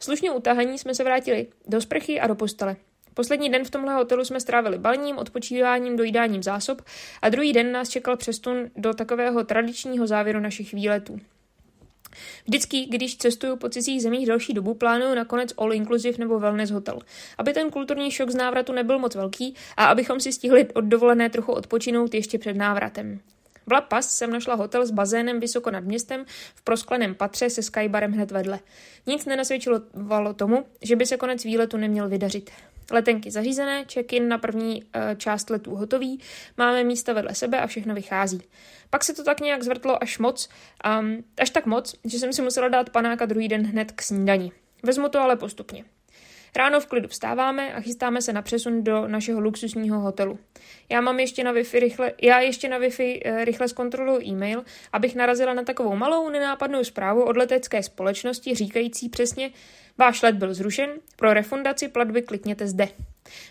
Slušně 0.01 0.31
utahaní 0.31 0.79
jsme 0.79 0.95
se 0.95 1.05
vrátili 1.05 1.47
do 1.69 1.81
sprchy 1.81 2.21
a 2.21 2.27
do 2.27 2.35
postele. 2.35 2.77
Poslední 3.15 3.51
den 3.51 3.65
v 3.65 3.71
tomhle 3.71 3.95
hotelu 3.95 4.25
jsme 4.25 4.41
strávili 4.41 4.79
balním, 4.79 5.19
odpočíváním, 5.19 5.97
dojídáním 5.97 6.43
zásob 6.43 6.83
a 7.23 7.29
druhý 7.29 7.53
den 7.53 7.73
nás 7.73 7.89
čekal 7.89 8.17
přestun 8.17 8.71
do 8.77 8.95
takového 8.95 9.45
tradičního 9.45 10.07
závěru 10.07 10.41
našich 10.41 10.75
výletů. 10.75 11.21
Vždycky, 12.47 12.87
když 12.87 13.17
cestuju 13.17 13.57
po 13.57 13.69
cizích 13.69 14.03
zemích 14.03 14.27
delší 14.27 14.53
dobu, 14.53 14.75
plánuju 14.75 15.15
nakonec 15.15 15.53
all 15.59 15.73
inclusive 15.73 16.19
nebo 16.19 16.39
wellness 16.39 16.71
hotel, 16.71 16.99
aby 17.39 17.53
ten 17.53 17.71
kulturní 17.71 18.11
šok 18.11 18.31
z 18.31 18.35
návratu 18.35 18.73
nebyl 18.73 18.99
moc 18.99 19.15
velký 19.15 19.55
a 19.77 19.85
abychom 19.87 20.21
si 20.21 20.33
stihli 20.33 20.69
od 20.75 20.85
dovolené 20.85 21.31
trochu 21.31 21.53
odpočinout 21.53 22.15
ještě 22.15 22.39
před 22.39 22.57
návratem. 22.57 23.21
V 23.67 23.73
La 23.73 23.81
Paz 23.81 24.11
jsem 24.11 24.31
našla 24.31 24.55
hotel 24.55 24.87
s 24.87 24.91
bazénem 24.91 25.41
vysoko 25.41 25.71
nad 25.71 25.85
městem 25.85 26.25
v 26.55 26.63
proskleném 26.63 27.15
patře 27.15 27.51
se 27.51 27.63
skybarem 27.63 28.13
hned 28.13 28.31
vedle. 28.31 28.61
Nic 29.07 29.27
nenasvědčilo 29.27 29.81
tomu, 30.37 30.65
že 30.83 30.97
by 30.97 31.07
se 31.07 31.17
konec 31.17 31.45
výletu 31.45 31.77
neměl 31.77 32.09
vydařit. 32.09 32.51
Letenky 32.91 33.31
zařízené, 33.31 33.85
check-in 33.93 34.29
na 34.29 34.39
první 34.39 34.83
e, 34.93 35.17
část 35.17 35.51
letů 35.51 35.75
hotový, 35.75 36.21
máme 36.57 36.85
místa 36.85 37.13
vedle 37.13 37.35
sebe 37.35 37.61
a 37.61 37.67
všechno 37.67 37.95
vychází. 37.95 38.43
Pak 38.91 39.05
se 39.05 39.15
to 39.15 39.25
tak 39.25 39.41
nějak 39.41 39.63
zvrtlo 39.63 40.03
až 40.03 40.19
moc, 40.19 40.49
um, 41.01 41.25
až 41.41 41.51
tak 41.51 41.67
moc, 41.67 41.95
že 42.05 42.19
jsem 42.19 42.33
si 42.33 42.43
musela 42.43 42.69
dát 42.69 42.91
panáka 42.91 43.27
druhý 43.27 43.49
den 43.49 43.67
hned 43.67 43.93
k 43.93 44.03
snídani. 44.03 44.53
Vezmu 44.83 45.09
to 45.09 45.21
ale 45.21 45.37
postupně. 45.37 45.85
Ráno 46.57 46.81
v 46.81 46.87
klidu 46.87 47.09
vstáváme 47.09 47.75
a 47.75 47.81
chystáme 47.81 48.23
se 48.23 48.33
na 48.33 48.43
přesun 48.43 48.85
do 48.85 49.09
našeho 49.09 49.41
luxusního 49.41 50.01
hotelu. 50.01 50.39
Já 50.89 51.01
mám 51.01 51.21
ještě 51.21 51.45
na 51.45 51.53
Wi-Fi 51.53 51.79
rychle, 51.79 52.13
já 52.23 52.41
ještě 52.41 52.69
na 52.69 52.79
Wi-Fi 52.79 53.33
uh, 53.33 53.45
rychle 53.45 53.69
zkontroluji 53.69 54.27
e-mail, 54.27 54.65
abych 54.93 55.15
narazila 55.15 55.55
na 55.55 55.63
takovou 55.63 55.97
malou 55.97 56.31
nenápadnou 56.31 56.85
zprávu 56.85 57.25
od 57.25 57.37
letecké 57.37 57.83
společnosti 57.83 58.55
říkající 58.55 59.09
přesně, 59.09 59.51
váš 59.99 60.23
let 60.23 60.35
byl 60.35 60.55
zrušen, 60.55 60.91
pro 61.17 61.35
refundaci 61.35 61.89
platby 61.89 62.23
klikněte 62.23 62.67
zde. 62.67 62.89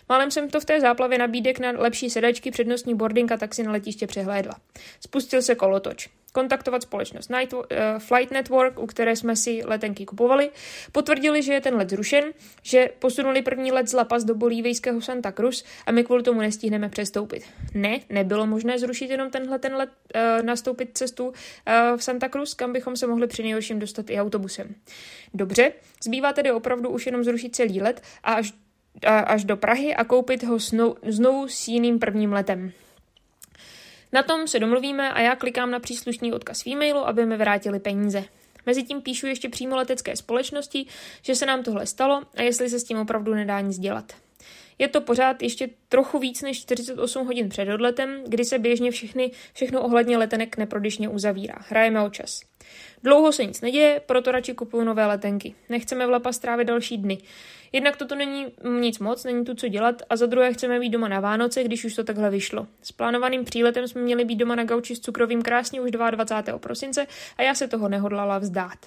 Málem 0.08 0.30
jsem 0.30 0.50
to 0.50 0.60
v 0.60 0.64
té 0.64 0.80
záplavě 0.80 1.18
nabídek 1.18 1.58
na 1.58 1.70
lepší 1.70 2.10
sedačky, 2.10 2.50
přednostní 2.50 2.94
boarding 2.94 3.32
a 3.32 3.36
taxi 3.36 3.62
na 3.62 3.72
letiště 3.72 4.06
přehlédla. 4.06 4.54
Spustil 5.00 5.42
se 5.42 5.54
kolotoč 5.54 6.08
kontaktovat 6.32 6.82
společnost 6.82 7.30
Night, 7.30 7.52
uh, 7.52 7.60
Flight 7.98 8.30
Network, 8.30 8.78
u 8.78 8.86
které 8.86 9.16
jsme 9.16 9.36
si 9.36 9.62
letenky 9.64 10.06
kupovali. 10.06 10.50
Potvrdili, 10.92 11.42
že 11.42 11.52
je 11.52 11.60
ten 11.60 11.74
let 11.74 11.90
zrušen, 11.90 12.24
že 12.62 12.88
posunuli 12.98 13.42
první 13.42 13.72
let 13.72 13.88
z 13.88 13.92
La 13.92 14.04
Paz 14.04 14.24
do 14.24 14.34
bolívejského 14.34 15.00
Santa 15.00 15.32
Cruz 15.32 15.64
a 15.86 15.92
my 15.92 16.04
kvůli 16.04 16.22
tomu 16.22 16.40
nestihneme 16.40 16.88
přestoupit. 16.88 17.44
Ne, 17.74 18.00
nebylo 18.08 18.46
možné 18.46 18.78
zrušit 18.78 19.10
jenom 19.10 19.30
tenhle 19.30 19.58
ten 19.58 19.74
let, 19.74 19.90
uh, 20.14 20.44
nastoupit 20.44 20.90
cestu 20.94 21.26
uh, 21.26 21.34
v 21.96 22.04
Santa 22.04 22.28
Cruz, 22.28 22.54
kam 22.54 22.72
bychom 22.72 22.96
se 22.96 23.06
mohli 23.06 23.26
při 23.26 23.42
nejhorším 23.42 23.78
dostat 23.78 24.10
i 24.10 24.20
autobusem. 24.20 24.74
Dobře, 25.34 25.72
zbývá 26.04 26.32
tedy 26.32 26.52
opravdu 26.52 26.90
už 26.90 27.06
jenom 27.06 27.24
zrušit 27.24 27.56
celý 27.56 27.80
let 27.80 28.02
a 28.22 28.32
až, 28.32 28.52
až 29.06 29.44
do 29.44 29.56
Prahy 29.56 29.94
a 29.94 30.04
koupit 30.04 30.42
ho 30.42 30.58
znovu 31.02 31.48
s 31.48 31.68
jiným 31.68 31.98
prvním 31.98 32.32
letem. 32.32 32.72
Na 34.12 34.22
tom 34.22 34.48
se 34.48 34.58
domluvíme 34.58 35.12
a 35.12 35.20
já 35.20 35.36
klikám 35.36 35.70
na 35.70 35.80
příslušný 35.80 36.32
odkaz 36.32 36.62
v 36.62 36.66
e-mailu, 36.66 37.08
aby 37.08 37.26
mi 37.26 37.36
vrátili 37.36 37.80
peníze. 37.80 38.24
Mezitím 38.66 39.02
píšu 39.02 39.26
ještě 39.26 39.48
přímo 39.48 39.76
letecké 39.76 40.16
společnosti, 40.16 40.86
že 41.22 41.34
se 41.34 41.46
nám 41.46 41.62
tohle 41.62 41.86
stalo 41.86 42.22
a 42.36 42.42
jestli 42.42 42.68
se 42.68 42.80
s 42.80 42.84
tím 42.84 42.98
opravdu 42.98 43.34
nedá 43.34 43.60
nic 43.60 43.78
dělat. 43.78 44.12
Je 44.78 44.88
to 44.88 45.00
pořád 45.00 45.42
ještě 45.42 45.68
trochu 45.88 46.18
víc 46.18 46.42
než 46.42 46.60
48 46.60 47.26
hodin 47.26 47.48
před 47.48 47.68
odletem, 47.68 48.24
kdy 48.26 48.44
se 48.44 48.58
běžně 48.58 48.90
všechny, 48.90 49.30
všechno 49.54 49.82
ohledně 49.82 50.18
letenek 50.18 50.56
neprodyšně 50.56 51.08
uzavírá. 51.08 51.54
Hrajeme 51.68 52.02
o 52.02 52.10
čas. 52.10 52.40
Dlouho 53.02 53.32
se 53.32 53.44
nic 53.44 53.60
neděje, 53.60 54.00
proto 54.06 54.32
radši 54.32 54.54
kupuju 54.54 54.84
nové 54.84 55.06
letenky. 55.06 55.54
Nechceme 55.68 56.06
v 56.06 56.10
Lapa 56.10 56.32
strávit 56.32 56.64
další 56.64 56.98
dny. 56.98 57.18
Jednak 57.72 57.96
toto 57.96 58.14
není 58.14 58.46
nic 58.80 58.98
moc, 58.98 59.24
není 59.24 59.44
tu 59.44 59.54
co 59.54 59.68
dělat 59.68 60.02
a 60.10 60.16
za 60.16 60.26
druhé 60.26 60.52
chceme 60.52 60.80
být 60.80 60.90
doma 60.90 61.08
na 61.08 61.20
Vánoce, 61.20 61.64
když 61.64 61.84
už 61.84 61.94
to 61.94 62.04
takhle 62.04 62.30
vyšlo. 62.30 62.66
S 62.82 62.92
plánovaným 62.92 63.44
příletem 63.44 63.88
jsme 63.88 64.02
měli 64.02 64.24
být 64.24 64.36
doma 64.36 64.54
na 64.54 64.64
gauči 64.64 64.96
s 64.96 65.00
cukrovým 65.00 65.42
krásně 65.42 65.80
už 65.80 65.90
22. 65.90 66.58
prosince 66.58 67.06
a 67.36 67.42
já 67.42 67.54
se 67.54 67.68
toho 67.68 67.88
nehodlala 67.88 68.38
vzdát. 68.38 68.78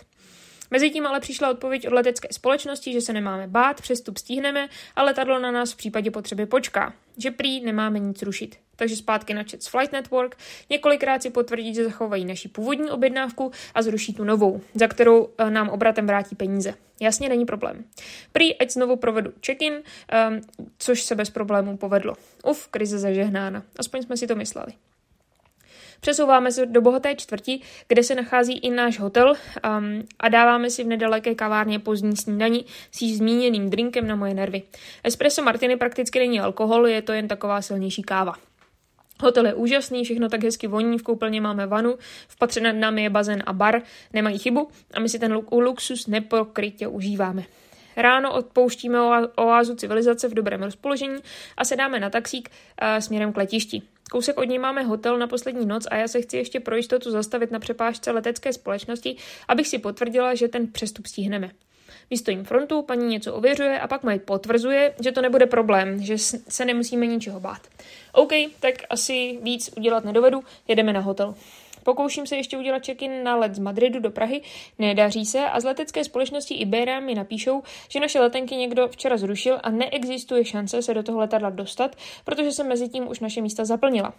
Mezitím 0.72 1.08
ale 1.08 1.20
přišla 1.20 1.50
odpověď 1.50 1.88
od 1.88 1.94
letecké 1.94 2.28
společnosti, 2.32 2.94
že 2.94 3.02
se 3.02 3.14
nemáme 3.14 3.48
bát, 3.48 3.82
přestup 3.82 4.18
stihneme 4.18 4.70
a 4.96 5.04
letadlo 5.04 5.40
na 5.40 5.52
nás 5.52 5.74
v 5.74 5.78
případě 5.78 6.12
potřeby 6.12 6.46
počká, 6.46 6.94
že 7.18 7.32
prý 7.32 7.62
nemáme 7.62 8.00
nic 8.00 8.22
rušit. 8.22 8.65
Takže 8.76 8.96
zpátky 8.96 9.34
na 9.34 9.44
chat 9.44 9.64
Flight 9.70 9.94
Network, 9.94 10.38
několikrát 10.70 11.22
si 11.22 11.30
potvrdit, 11.30 11.76
že 11.76 11.84
zachovají 11.84 12.26
naši 12.26 12.48
původní 12.48 12.92
objednávku 12.92 13.52
a 13.74 13.82
zruší 13.82 14.14
tu 14.14 14.24
novou, 14.24 14.62
za 14.74 14.88
kterou 14.88 15.30
eh, 15.38 15.52
nám 15.52 15.70
obratem 15.70 16.08
vrátí 16.08 16.36
peníze. 16.36 16.74
Jasně, 17.00 17.30
není 17.30 17.46
problém. 17.46 17.86
Prý, 18.32 18.58
ať 18.58 18.72
znovu 18.72 18.96
provedu 18.96 19.32
check-in, 19.46 19.74
um, 19.74 20.42
což 20.78 21.02
se 21.02 21.16
bez 21.16 21.30
problémů 21.30 21.78
povedlo. 21.78 22.16
Uf, 22.46 22.68
krize 22.68 23.00
zažehnána. 23.00 23.64
Aspoň 23.80 24.04
jsme 24.04 24.18
si 24.18 24.28
to 24.28 24.36
mysleli. 24.36 24.74
Přesouváme 26.00 26.52
se 26.52 26.66
do 26.66 26.82
bohaté 26.82 27.16
čtvrti, 27.16 27.62
kde 27.88 28.04
se 28.04 28.16
nachází 28.16 28.58
i 28.58 28.70
náš 28.70 29.00
hotel 29.00 29.30
um, 29.30 30.08
a 30.20 30.30
dáváme 30.30 30.70
si 30.70 30.84
v 30.84 30.88
nedaleké 30.88 31.36
kavárně 31.36 31.80
pozdní 31.80 32.16
snídani 32.16 32.66
s 32.92 33.02
již 33.02 33.18
zmíněným 33.18 33.70
drinkem 33.70 34.08
na 34.08 34.16
moje 34.16 34.34
nervy. 34.34 34.62
Espresso 35.04 35.44
martini 35.44 35.78
prakticky 35.78 36.20
není 36.20 36.40
alkohol, 36.40 36.88
je 36.88 37.02
to 37.02 37.14
jen 37.14 37.28
taková 37.28 37.62
silnější 37.62 38.02
káva. 38.02 38.34
Hotel 39.22 39.46
je 39.46 39.54
úžasný, 39.54 40.04
všechno 40.04 40.30
tak 40.30 40.44
hezky 40.44 40.68
voní, 40.68 40.98
v 40.98 41.04
koupelně 41.04 41.42
máme 41.42 41.68
vanu, 41.68 41.96
v 42.28 42.38
patře 42.38 42.62
nad 42.62 42.72
námi 42.72 43.04
je 43.04 43.10
bazén 43.10 43.44
a 43.46 43.54
bar, 43.54 43.82
nemají 44.14 44.38
chybu 44.38 44.68
a 44.94 45.00
my 45.00 45.10
si 45.10 45.20
ten 45.20 45.42
luxus 45.52 46.08
nepokrytě 46.08 46.88
užíváme. 46.88 47.44
Ráno 47.98 48.34
odpouštíme 48.34 49.00
oázu 49.36 49.76
civilizace 49.76 50.28
v 50.28 50.34
dobrém 50.34 50.64
rozpoložení 50.64 51.20
a 51.58 51.66
sedáme 51.66 52.00
na 52.00 52.10
taxík 52.10 52.50
uh, 52.50 53.00
směrem 53.00 53.34
k 53.34 53.38
letišti. 53.38 53.82
Kousek 54.12 54.38
od 54.38 54.44
něj 54.44 54.60
máme 54.60 54.84
hotel 54.84 55.18
na 55.18 55.28
poslední 55.28 55.66
noc 55.66 55.88
a 55.92 55.96
já 55.96 56.08
se 56.08 56.22
chci 56.22 56.38
ještě 56.38 56.60
pro 56.60 56.76
jistotu 56.76 57.12
zastavit 57.12 57.52
na 57.52 57.60
přepážce 57.60 58.12
letecké 58.12 58.54
společnosti, 58.54 59.16
abych 59.48 59.68
si 59.68 59.80
potvrdila, 59.80 60.36
že 60.36 60.48
ten 60.48 60.68
přestup 60.68 61.06
stihneme. 61.06 61.52
Vystojím 62.10 62.44
frontu, 62.44 62.82
paní 62.82 63.08
něco 63.08 63.34
ověřuje 63.34 63.80
a 63.80 63.88
pak 63.88 64.04
mi 64.04 64.20
potvrzuje, 64.20 64.94
že 65.04 65.12
to 65.12 65.22
nebude 65.22 65.46
problém, 65.46 66.04
že 66.04 66.18
se 66.50 66.66
nemusíme 66.66 67.06
ničeho 67.06 67.40
bát. 67.40 67.62
OK, 68.14 68.32
tak 68.60 68.76
asi 68.90 69.40
víc 69.42 69.70
udělat 69.78 70.06
nedovedu, 70.06 70.44
jedeme 70.68 70.94
na 70.94 71.00
hotel. 71.00 71.36
Pokouším 71.84 72.28
se 72.28 72.36
ještě 72.36 72.58
udělat 72.58 72.86
check-in 72.86 73.24
na 73.24 73.36
let 73.36 73.56
z 73.56 73.60
Madridu 73.60 74.00
do 74.00 74.12
Prahy, 74.12 74.42
nedaří 74.80 75.26
se 75.26 75.40
a 75.40 75.60
z 75.60 75.64
letecké 75.64 76.04
společnosti 76.04 76.54
Iberia 76.54 77.00
mi 77.00 77.16
napíšou, 77.16 77.64
že 77.90 78.00
naše 78.00 78.20
letenky 78.20 78.56
někdo 78.56 78.88
včera 78.88 79.18
zrušil 79.18 79.60
a 79.64 79.70
neexistuje 79.70 80.46
šance 80.46 80.82
se 80.82 80.94
do 80.94 81.04
toho 81.04 81.20
letadla 81.20 81.50
dostat, 81.50 81.96
protože 82.24 82.52
se 82.52 82.64
mezi 82.64 82.90
tím 82.90 83.08
už 83.08 83.20
naše 83.20 83.42
místa 83.42 83.66
zaplnila. 83.66 84.14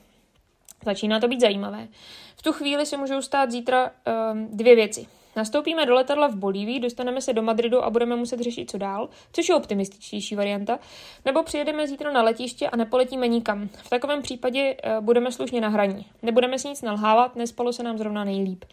Začíná 0.84 1.20
to 1.20 1.28
být 1.28 1.40
zajímavé. 1.40 1.88
V 2.36 2.42
tu 2.42 2.52
chvíli 2.52 2.86
se 2.86 2.96
můžou 2.96 3.22
stát 3.22 3.50
zítra 3.50 3.90
um, 4.32 4.48
dvě 4.56 4.74
věci. 4.74 5.06
Nastoupíme 5.36 5.86
do 5.86 5.94
letadla 5.94 6.26
v 6.26 6.36
Bolívii, 6.36 6.80
dostaneme 6.80 7.20
se 7.20 7.32
do 7.32 7.42
Madridu 7.42 7.84
a 7.84 7.90
budeme 7.90 8.16
muset 8.16 8.40
řešit, 8.40 8.70
co 8.70 8.78
dál, 8.78 9.08
což 9.32 9.48
je 9.48 9.54
optimističtější 9.54 10.36
varianta, 10.36 10.78
nebo 11.24 11.42
přijedeme 11.42 11.88
zítra 11.88 12.12
na 12.12 12.22
letiště 12.22 12.70
a 12.70 12.76
nepoletíme 12.76 13.28
nikam. 13.28 13.68
V 13.68 13.90
takovém 13.90 14.22
případě 14.22 14.74
uh, 14.74 15.04
budeme 15.04 15.32
slušně 15.32 15.60
na 15.60 15.68
hraní. 15.68 16.06
Nebudeme 16.22 16.58
si 16.58 16.68
nic 16.68 16.82
nalhávat, 16.82 17.36
nespalo 17.36 17.72
se 17.72 17.82
nám 17.82 17.98
zrovna 17.98 18.24
nejlíp. 18.24 18.64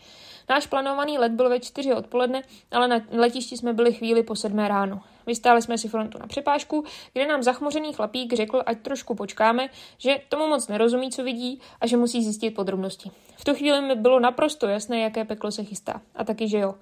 Náš 0.50 0.68
plánovaný 0.68 1.18
let 1.18 1.32
byl 1.32 1.50
ve 1.50 1.60
čtyři 1.60 1.94
odpoledne, 1.94 2.42
ale 2.72 2.88
na 2.88 3.02
letišti 3.12 3.58
jsme 3.58 3.74
byli 3.74 3.94
chvíli 3.94 4.24
po 4.24 4.36
sedmé 4.36 4.68
ráno. 4.68 5.02
Vystáli 5.28 5.62
jsme 5.62 5.78
si 5.78 5.88
frontu 5.88 6.18
na 6.18 6.28
přepážku, 6.28 6.84
kde 7.14 7.28
nám 7.28 7.44
zachmořený 7.44 7.94
chlapík 7.94 8.34
řekl, 8.34 8.64
ať 8.66 8.82
trošku 8.82 9.16
počkáme, 9.16 9.70
že 9.98 10.18
tomu 10.30 10.48
moc 10.48 10.68
nerozumí, 10.68 11.12
co 11.12 11.24
vidí 11.24 11.60
a 11.82 11.88
že 11.88 11.98
musí 11.98 12.24
zjistit 12.24 12.52
podrobnosti. 12.52 13.12
V 13.38 13.44
tu 13.44 13.54
chvíli 13.54 13.82
mi 13.82 13.96
bylo 13.96 14.20
naprosto 14.20 14.68
jasné, 14.68 15.00
jaké 15.00 15.26
peklo 15.26 15.52
se 15.52 15.64
chystá. 15.64 16.02
A 16.16 16.24
taky, 16.24 16.48
že 16.48 16.58
jo. 16.58 16.76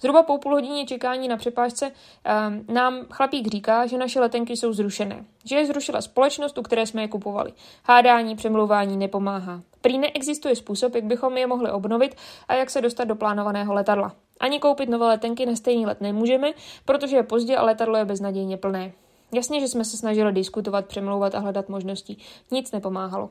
Zhruba 0.00 0.22
po 0.22 0.38
půl 0.38 0.54
hodině 0.54 0.86
čekání 0.86 1.28
na 1.28 1.36
přepážce 1.36 1.86
um, 1.86 2.74
nám 2.74 3.06
chlapík 3.10 3.46
říká, 3.48 3.86
že 3.86 3.98
naše 3.98 4.20
letenky 4.20 4.56
jsou 4.56 4.72
zrušené. 4.72 5.24
Že 5.44 5.56
je 5.56 5.66
zrušila 5.66 6.00
společnost, 6.00 6.58
u 6.58 6.62
které 6.62 6.86
jsme 6.86 7.02
je 7.02 7.08
kupovali. 7.08 7.52
Hádání, 7.84 8.36
přemlouvání 8.36 8.96
nepomáhá. 8.96 9.62
Prý 9.80 9.98
neexistuje 9.98 10.56
způsob, 10.56 10.94
jak 10.94 11.04
bychom 11.04 11.36
je 11.36 11.46
mohli 11.46 11.70
obnovit 11.70 12.14
a 12.48 12.54
jak 12.54 12.70
se 12.70 12.80
dostat 12.80 13.04
do 13.04 13.14
plánovaného 13.14 13.74
letadla. 13.74 14.12
Ani 14.40 14.60
koupit 14.60 14.88
nové 14.88 15.06
letenky 15.06 15.46
na 15.46 15.56
stejný 15.56 15.86
let 15.86 16.00
nemůžeme, 16.00 16.52
protože 16.84 17.16
je 17.16 17.22
pozdě 17.22 17.56
a 17.56 17.64
letadlo 17.64 17.96
je 17.96 18.04
beznadějně 18.04 18.56
plné. 18.56 18.92
Jasně, 19.32 19.60
že 19.60 19.68
jsme 19.68 19.84
se 19.84 19.96
snažili 19.96 20.32
diskutovat, 20.32 20.86
přemlouvat 20.86 21.34
a 21.34 21.38
hledat 21.38 21.68
možnosti. 21.68 22.16
Nic 22.50 22.72
nepomáhalo. 22.72 23.30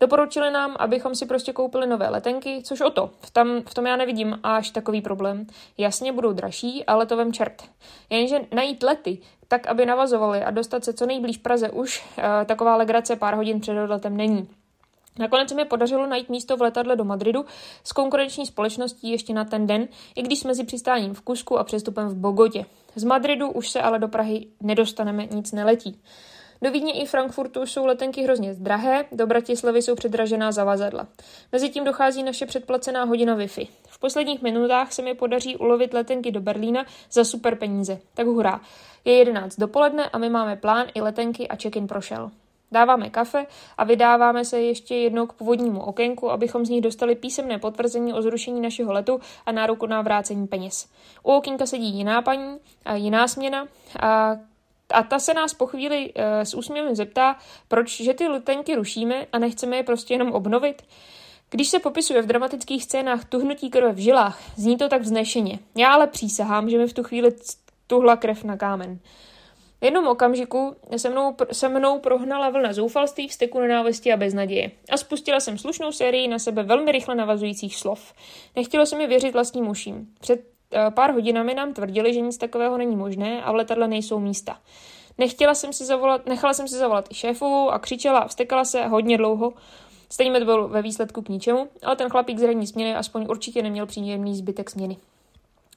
Doporučili 0.00 0.50
nám, 0.50 0.76
abychom 0.78 1.14
si 1.14 1.26
prostě 1.26 1.52
koupili 1.52 1.86
nové 1.86 2.08
letenky, 2.08 2.62
což 2.64 2.80
o 2.80 2.90
to. 2.90 3.10
V, 3.20 3.30
tam, 3.30 3.62
v 3.68 3.74
tom 3.74 3.86
já 3.86 3.96
nevidím 3.96 4.40
až 4.42 4.70
takový 4.70 5.00
problém. 5.00 5.46
Jasně 5.78 6.12
budou 6.12 6.32
dražší, 6.32 6.84
ale 6.84 7.06
to 7.06 7.16
vem 7.16 7.32
čert. 7.32 7.62
Jenže 8.10 8.40
najít 8.54 8.82
lety, 8.82 9.18
tak 9.48 9.66
aby 9.66 9.86
navazovali 9.86 10.44
a 10.44 10.50
dostat 10.50 10.84
se 10.84 10.92
co 10.92 11.06
nejblíž 11.06 11.36
Praze 11.36 11.70
už, 11.70 12.04
uh, 12.18 12.24
taková 12.46 12.76
legrace 12.76 13.16
pár 13.16 13.34
hodin 13.34 13.60
před 13.60 13.82
odletem 13.82 14.16
není. 14.16 14.48
Nakonec 15.18 15.48
se 15.48 15.54
mi 15.54 15.64
podařilo 15.64 16.06
najít 16.06 16.28
místo 16.28 16.56
v 16.56 16.62
letadle 16.62 16.96
do 16.96 17.04
Madridu 17.04 17.44
s 17.84 17.92
konkurenční 17.92 18.46
společností 18.46 19.10
ještě 19.10 19.34
na 19.34 19.44
ten 19.44 19.66
den, 19.66 19.88
i 20.14 20.22
když 20.22 20.38
jsme 20.38 20.54
si 20.54 20.64
přistáním 20.64 21.14
v 21.14 21.20
Kusku 21.20 21.58
a 21.58 21.64
přestupem 21.64 22.08
v 22.08 22.14
Bogotě. 22.14 22.66
Z 22.94 23.04
Madridu 23.04 23.50
už 23.50 23.70
se 23.70 23.82
ale 23.82 23.98
do 23.98 24.08
Prahy 24.08 24.46
nedostaneme, 24.60 25.26
nic 25.26 25.52
neletí. 25.52 26.00
Do 26.62 26.70
Vídně 26.70 26.92
i 26.92 27.06
Frankfurtu 27.06 27.66
jsou 27.66 27.86
letenky 27.86 28.22
hrozně 28.22 28.54
drahé, 28.54 29.04
do 29.12 29.26
Bratislavy 29.26 29.82
jsou 29.82 29.94
předražená 29.94 30.52
zavazadla. 30.52 31.06
Mezitím 31.52 31.84
dochází 31.84 32.22
naše 32.22 32.46
předplacená 32.46 33.04
hodina 33.04 33.36
Wi-Fi. 33.36 33.68
V 33.88 33.98
posledních 33.98 34.42
minutách 34.42 34.92
se 34.92 35.02
mi 35.02 35.14
podaří 35.14 35.56
ulovit 35.56 35.94
letenky 35.94 36.32
do 36.32 36.40
Berlína 36.40 36.86
za 37.12 37.24
super 37.24 37.56
peníze. 37.56 37.98
Tak 38.14 38.26
hurá. 38.26 38.60
Je 39.04 39.12
11 39.12 39.56
dopoledne 39.56 40.08
a 40.08 40.18
my 40.18 40.30
máme 40.30 40.56
plán 40.56 40.86
i 40.94 41.00
letenky 41.00 41.48
a 41.48 41.56
check-in 41.56 41.86
prošel. 41.86 42.30
Dáváme 42.72 43.10
kafe 43.10 43.46
a 43.78 43.84
vydáváme 43.84 44.44
se 44.44 44.60
ještě 44.60 44.94
jednou 44.94 45.26
k 45.26 45.32
původnímu 45.32 45.80
okénku, 45.80 46.30
abychom 46.30 46.66
z 46.66 46.68
nich 46.68 46.80
dostali 46.80 47.14
písemné 47.14 47.58
potvrzení 47.58 48.12
o 48.12 48.22
zrušení 48.22 48.60
našeho 48.60 48.92
letu 48.92 49.20
a 49.46 49.52
nároku 49.52 49.86
na 49.86 50.02
vrácení 50.02 50.46
peněz. 50.46 50.88
U 51.22 51.32
okénka 51.32 51.66
sedí 51.66 51.94
jiná 51.94 52.22
paní 52.22 52.56
a 52.84 52.94
jiná 52.94 53.28
směna 53.28 53.66
a 54.00 54.36
a 54.90 55.02
ta 55.02 55.18
se 55.18 55.34
nás 55.34 55.54
po 55.54 55.66
chvíli 55.66 56.12
uh, 56.12 56.22
s 56.42 56.54
úsměvem 56.54 56.94
zeptá, 56.94 57.36
proč, 57.68 58.00
že 58.00 58.14
ty 58.14 58.28
letenky 58.28 58.74
rušíme 58.74 59.26
a 59.32 59.38
nechceme 59.38 59.76
je 59.76 59.82
prostě 59.82 60.14
jenom 60.14 60.32
obnovit. 60.32 60.82
Když 61.50 61.68
se 61.68 61.78
popisuje 61.78 62.22
v 62.22 62.26
dramatických 62.26 62.84
scénách 62.84 63.24
tuhnutí 63.24 63.70
krve 63.70 63.92
v 63.92 63.98
žilách, 63.98 64.40
zní 64.56 64.76
to 64.76 64.88
tak 64.88 65.02
vznešeně. 65.02 65.58
Já 65.74 65.92
ale 65.92 66.06
přísahám, 66.06 66.70
že 66.70 66.78
mi 66.78 66.86
v 66.86 66.92
tu 66.92 67.02
chvíli 67.02 67.32
tuhla 67.86 68.16
krev 68.16 68.44
na 68.44 68.56
kámen. 68.56 68.98
Jednom 69.86 70.06
okamžiku 70.06 70.76
se 70.96 71.10
mnou, 71.10 71.36
se 71.52 71.68
mnou 71.68 71.98
prohnala 71.98 72.50
vlna 72.50 72.72
zoufalství, 72.72 73.28
vzteku 73.28 73.60
nenávisti 73.60 74.12
a 74.12 74.16
beznaděje. 74.16 74.70
A 74.90 74.96
spustila 74.96 75.40
jsem 75.40 75.58
slušnou 75.58 75.92
sérii 75.92 76.28
na 76.28 76.38
sebe 76.38 76.62
velmi 76.62 76.92
rychle 76.92 77.14
navazujících 77.14 77.76
slov. 77.76 78.12
Nechtělo 78.56 78.86
se 78.86 78.96
mi 78.98 79.06
věřit 79.06 79.32
vlastním 79.32 79.68
uším. 79.68 80.08
Před 80.20 80.40
uh, 80.40 80.94
pár 80.94 81.12
hodinami 81.12 81.54
nám 81.54 81.72
tvrdili, 81.72 82.14
že 82.14 82.20
nic 82.20 82.38
takového 82.38 82.78
není 82.78 82.96
možné 82.96 83.42
a 83.42 83.52
v 83.52 83.54
letadle 83.54 83.88
nejsou 83.88 84.18
místa. 84.18 84.58
Nechtěla 85.18 85.54
jsem 85.54 85.72
si 85.72 85.84
zavolat, 85.84 86.26
nechala 86.26 86.54
jsem 86.54 86.68
si 86.68 86.74
zavolat 86.74 87.10
i 87.10 87.14
šéfovou 87.14 87.70
a 87.70 87.78
křičela 87.78 88.18
a 88.18 88.28
vstekala 88.28 88.64
se 88.64 88.86
hodně 88.86 89.18
dlouho. 89.18 89.52
Stejně 90.10 90.38
to 90.38 90.44
bylo 90.44 90.68
ve 90.68 90.82
výsledku 90.82 91.22
k 91.22 91.28
ničemu, 91.28 91.68
ale 91.82 91.96
ten 91.96 92.08
chlapík 92.08 92.38
z 92.38 92.66
směny 92.66 92.94
aspoň 92.94 93.26
určitě 93.30 93.62
neměl 93.62 93.86
příjemný 93.86 94.36
zbytek 94.36 94.70
směny. 94.70 94.96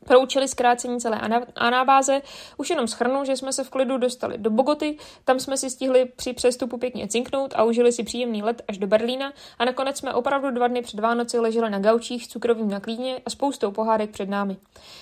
Proučili 0.06 0.48
zkrácení 0.48 1.00
celé 1.00 1.20
anabáze. 1.56 2.22
Už 2.58 2.70
jenom 2.70 2.88
schrnu, 2.88 3.26
že 3.26 3.38
jsme 3.38 3.54
se 3.54 3.64
v 3.64 3.70
klidu 3.70 3.98
dostali 3.98 4.38
do 4.38 4.50
Bogoty, 4.50 4.98
tam 5.26 5.40
jsme 5.40 5.58
si 5.58 5.70
stihli 5.70 6.06
při 6.16 6.34
přestupu 6.34 6.78
pěkně 6.78 7.08
cinknout 7.08 7.54
a 7.56 7.64
užili 7.64 7.92
si 7.92 8.04
příjemný 8.04 8.44
let 8.44 8.62
až 8.68 8.78
do 8.78 8.88
Berlína 8.88 9.34
a 9.60 9.66
nakonec 9.66 9.98
jsme 9.98 10.14
opravdu 10.14 10.52
dva 10.52 10.68
dny 10.68 10.82
před 10.82 11.00
Vánoci 11.00 11.40
leželi 11.40 11.70
na 11.70 11.80
gaučích 11.80 12.26
s 12.26 12.28
cukrovým 12.28 12.70
na 12.70 12.80
klíně 12.80 13.22
a 13.26 13.30
spoustou 13.30 13.72
pohádek 13.72 14.10
před 14.10 14.30
námi. 14.30 14.58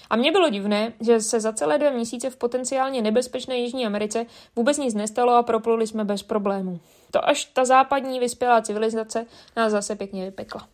A 0.10 0.16
mně 0.16 0.32
bylo 0.32 0.50
divné, 0.50 0.94
že 1.00 1.22
se 1.22 1.40
za 1.40 1.54
celé 1.54 1.78
dva 1.78 1.90
měsíce 1.90 2.30
v 2.30 2.38
potenciálně 2.38 3.02
nebezpečné 3.02 3.58
Jižní 3.58 3.86
Americe 3.86 4.26
vůbec 4.56 4.78
nic 4.78 4.94
nestalo 4.94 5.34
a 5.34 5.44
propluli 5.44 5.88
jsme 5.88 6.06
bez 6.06 6.24
problémů. 6.24 6.80
To 7.12 7.28
až 7.28 7.46
ta 7.46 7.66
západní 7.66 8.20
vyspělá 8.20 8.62
civilizace 8.62 9.26
nás 9.56 9.72
zase 9.72 9.96
pěkně 9.96 10.26
vypekla. 10.26 10.68